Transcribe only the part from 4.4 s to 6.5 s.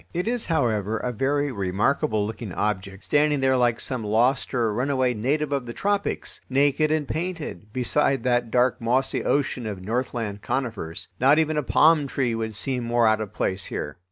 or runaway native of the tropics,